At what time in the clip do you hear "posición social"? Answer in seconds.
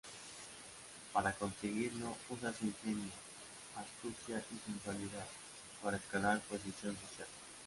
6.49-7.27